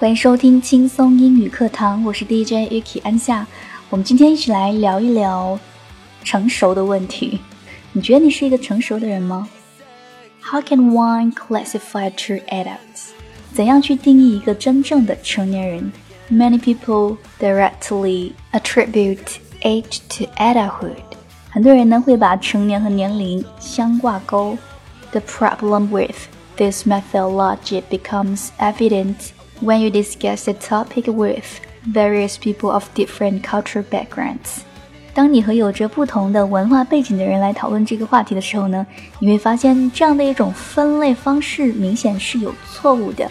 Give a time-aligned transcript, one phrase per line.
[0.00, 3.44] 欢迎收听轻松英语课堂，我是 DJ Ukki 安夏。
[3.90, 5.58] 我们今天一起来聊一聊
[6.22, 7.40] 成熟的问题。
[7.90, 9.48] 你觉得你是一个成熟的人吗
[10.40, 13.08] ？How can one classify true adults？
[13.52, 15.92] 怎样去定义一个真正的成年人
[16.30, 20.94] ？Many people directly attribute age to adulthood。
[21.50, 24.56] 很多人呢会把成年和年龄相挂钩。
[25.10, 29.30] The problem with this methodology becomes evident
[29.61, 34.61] when you discuss the topic with various people of different cultural backgrounds.
[35.13, 38.85] 当你和有着不同的文化背景的人来讨论这个话题的时候呢，
[39.19, 43.29] 你会发现这样的一种分类方式明显是有错误的。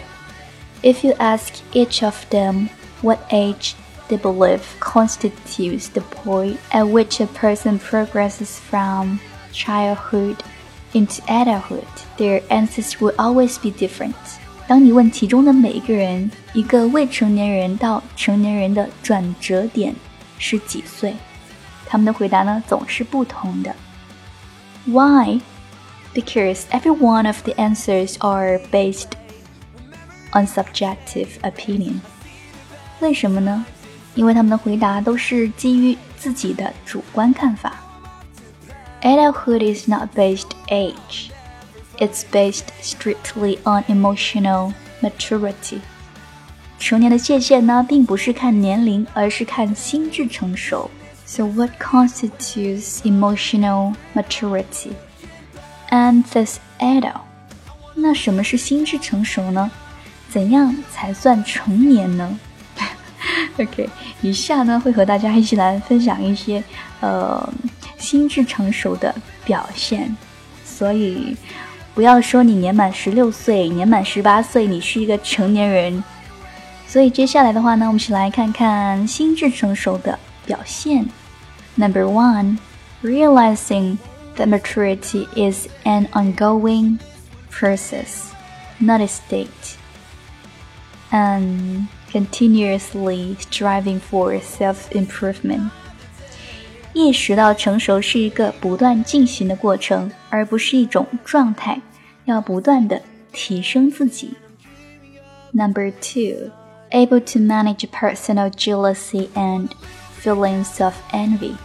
[0.81, 2.69] If you ask each of them
[3.01, 3.73] what age
[4.07, 9.19] they believe constitutes the point at which a person progresses from
[9.53, 10.37] childhood
[10.93, 11.83] into adulthood,
[12.17, 14.13] their answers will always be different.
[14.67, 19.93] 当你问其中的每一个人，一个未成年人到成年人的转折点
[20.39, 21.13] 是几岁，
[21.85, 23.75] 他们的回答呢总是不同的。
[24.85, 25.41] Why?
[26.13, 29.09] Because every one of the answers are based
[30.31, 31.99] on subjective opinion.
[32.99, 33.65] 为什么呢？
[34.15, 37.75] 因为他们的回答都是基于自己的主观看法。
[39.01, 41.31] Adulthood is not based age,
[41.97, 45.79] it's based strictly on emotional maturity.
[46.79, 50.89] 成年的界限呢，并不是看年龄，而是看心智成熟。
[51.25, 54.91] So what constitutes emotional maturity?
[55.89, 57.21] And this adult.
[57.95, 59.71] 那什么是心智成熟呢？
[60.29, 62.39] 怎样才算成年呢？
[63.57, 63.87] OK，
[64.21, 66.61] 以下呢会和大家一起来分享一些
[67.01, 67.47] 呃
[67.97, 69.13] 心智成熟的
[69.45, 70.15] 表现，
[70.65, 71.37] 所以
[71.97, 76.03] 不要说你年满十六岁、年满十八岁，你是一个成年人。
[76.87, 81.07] 所以接下来的话呢，我们一起来看看心智成熟的表现。
[81.75, 82.57] Number one,
[83.01, 83.97] realizing
[84.37, 86.99] that maturity is an ongoing
[87.51, 88.31] process,
[88.79, 89.47] not a state,
[91.11, 95.69] and continuously striving for self-improvement.
[96.93, 101.81] 意识到成熟是一个不断进行的过程，而不是一种状态，
[102.27, 103.01] 要不断的
[103.31, 104.33] 提升自己。
[105.51, 106.51] Number two,
[106.91, 109.69] able to manage personal jealousy and
[110.21, 111.55] feelings of envy，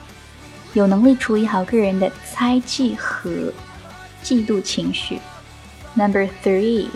[0.75, 3.53] 有能力处理好个人的猜忌和
[4.23, 5.21] 嫉妒情绪。
[5.95, 6.89] Number three,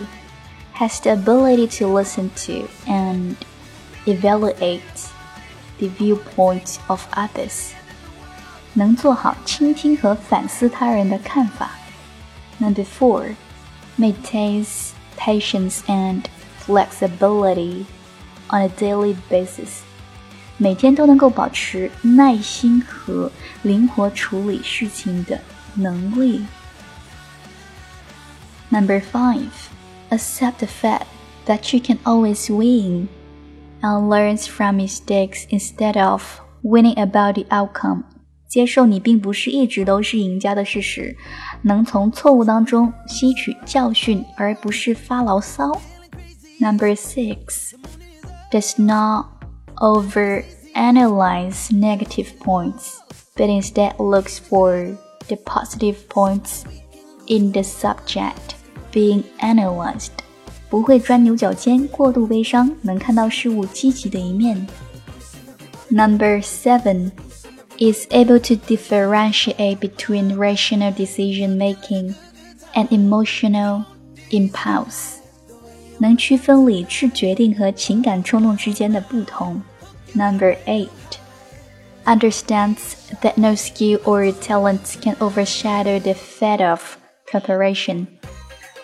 [0.75, 3.35] has the ability to listen to and
[4.05, 4.81] evaluate
[5.79, 7.71] the viewpoint of others.
[8.73, 11.71] 能做好倾听和反思他人的看法。
[12.57, 13.35] Number four,
[13.97, 17.85] maintains patience and flexibility
[18.49, 19.83] on a daily basis.
[20.57, 23.31] 每天都能够保持耐心和
[23.63, 25.39] 灵活处理事情的
[25.75, 26.45] 能力。
[28.69, 29.49] Number five,
[30.09, 31.07] accept the fact
[31.45, 33.07] that you can always win
[33.81, 38.03] and learns from mistakes instead of winning about the outcome.
[38.47, 41.17] 接受你并不是一直都是赢家的事实，
[41.63, 45.81] 能从错误当中吸取教训，而不是发牢骚。
[46.59, 47.71] Number six
[48.51, 49.25] does not
[49.77, 52.97] overanalyze negative points,
[53.35, 54.95] but instead looks for
[55.27, 56.61] the positive points
[57.27, 58.55] in the subject
[58.91, 60.11] being analyzed.
[60.69, 64.67] 不会钻牛角尖，过度悲伤，能看到事物积极的一面。
[65.89, 67.11] Number seven
[67.77, 72.13] is able to differentiate between rational decision making
[72.73, 73.83] and emotional
[74.31, 75.15] impulse，
[75.99, 79.61] 能区分理智决定和情感冲动之间的不同。
[80.13, 80.89] Number eight
[82.05, 82.77] understands
[83.21, 86.81] that no skill or talent can overshadow the fate of
[87.27, 88.05] preparation，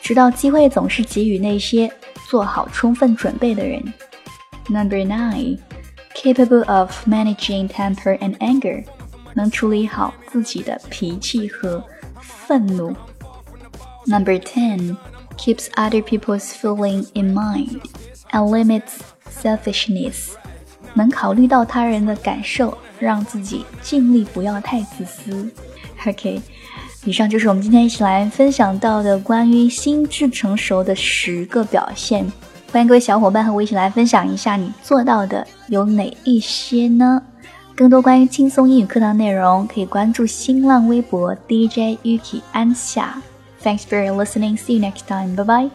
[0.01, 1.91] 知道机会总是给予那些
[2.27, 3.93] 做好充分准备的人。
[4.69, 5.59] Number nine
[6.15, 8.83] capable of managing temper and anger，
[9.34, 11.84] 能处理好自己的脾气和
[12.20, 12.94] 愤怒。
[14.06, 14.96] Number ten
[15.36, 17.80] keeps other people's feeling in mind
[18.30, 19.00] and limits
[19.42, 20.30] selfishness，
[20.94, 25.50] 能考虑到他人的感受，让自己尽力不要太自私。
[26.06, 26.40] OK，
[27.04, 32.30] 以上就是我们今天一起来分享到的关于心智成熟的十个表现。
[32.70, 37.22] 欢迎各位小伙伴和我一起来分享一下你做到的有哪一些呢？
[37.76, 43.20] 更多关于轻松英语课堂内容，可以关注新浪微博 DJ Yuki 安夏。
[43.62, 44.56] Thanks for your listening.
[44.56, 45.34] See you next time.
[45.34, 45.70] Bye bye.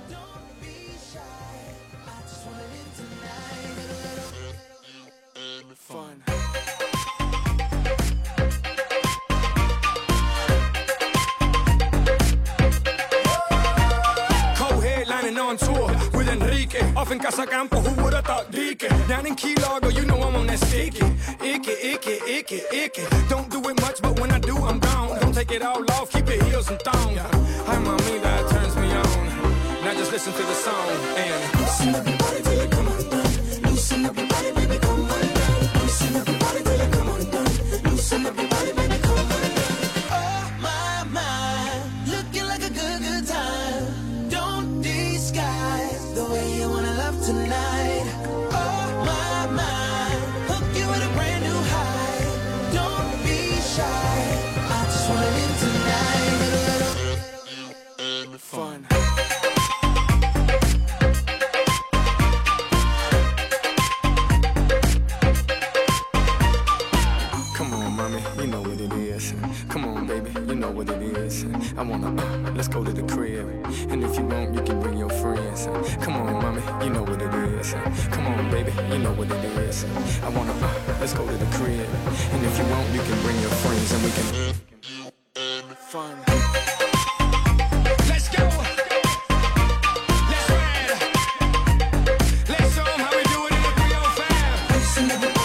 [17.09, 18.89] Off in Casacampo, who would've thought Deacon?
[19.07, 21.05] Down in Key Largo, you know I'm on that sticky.
[21.43, 23.03] Icky, icky, icky, icky.
[23.27, 25.19] Don't do it much, but when I do, I'm gone.
[25.19, 27.15] Don't take it all off, keep your heels and thong.
[27.17, 29.83] Hi, mommy, that turns me on.
[29.83, 33.71] Now just listen to the song and loosen up your body till it come undone.
[33.71, 35.81] Loosen up your body, baby, come undone.
[35.81, 37.91] Loosen up your body till it come undone.
[37.91, 38.48] Loosen up your
[47.29, 47.78] tonight.
[69.69, 71.45] Come on, baby, you know what it is.
[71.77, 73.47] I wanna, uh, let's go to the crib.
[73.89, 75.67] And if you want, you can bring your friends.
[76.03, 77.73] Come on, mommy, you know what it is.
[78.11, 79.85] Come on, baby, you know what it is.
[80.23, 81.87] I wanna, uh, let's go to the crib.
[82.33, 84.53] And if you want, you can bring your friends and we can.
[85.89, 86.17] Fun.
[88.07, 88.43] Let's go!
[90.29, 90.91] Let's ride.
[92.49, 95.38] Let's show them how we do it in the 305.